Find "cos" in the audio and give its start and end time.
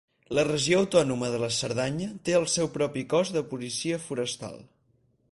3.11-3.33